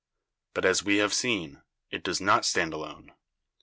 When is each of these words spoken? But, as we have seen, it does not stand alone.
But, 0.55 0.65
as 0.65 0.83
we 0.83 0.97
have 0.97 1.13
seen, 1.13 1.61
it 1.91 2.01
does 2.03 2.19
not 2.19 2.43
stand 2.43 2.73
alone. 2.73 3.13